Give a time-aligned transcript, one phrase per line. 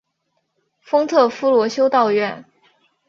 [0.79, 2.43] 丰特夫罗修道院。